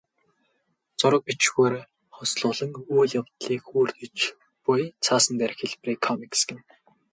[0.99, 1.73] Зураг, бичвэр
[2.15, 4.17] хослуулан үйл явдлыг хүүрнэж
[4.65, 6.63] буй цаасан дээрх хэлбэрийг комикс гэнэ.